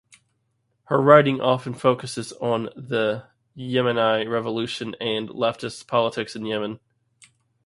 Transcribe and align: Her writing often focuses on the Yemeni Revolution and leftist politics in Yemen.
Her 0.85 0.99
writing 0.99 1.39
often 1.41 1.75
focuses 1.75 2.33
on 2.33 2.69
the 2.75 3.27
Yemeni 3.55 4.27
Revolution 4.27 4.95
and 4.99 5.29
leftist 5.29 5.85
politics 5.85 6.35
in 6.35 6.43
Yemen. 6.47 6.79